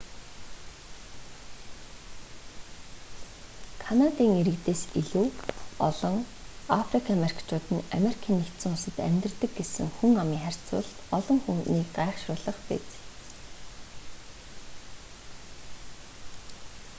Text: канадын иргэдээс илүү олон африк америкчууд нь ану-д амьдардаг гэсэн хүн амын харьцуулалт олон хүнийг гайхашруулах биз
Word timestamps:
канадын 3.83 4.31
иргэдээс 4.41 4.83
илүү 5.01 5.27
олон 5.89 6.15
африк 6.81 7.05
америкчууд 7.15 7.65
нь 7.75 7.87
ану-д 7.95 8.25
амьдардаг 9.07 9.51
гэсэн 9.57 9.87
хүн 9.97 10.13
амын 10.23 10.41
харьцуулалт 10.45 10.97
олон 11.17 11.37
хүнийг 11.43 11.87
гайхашруулах 11.97 12.57
биз 12.67 12.85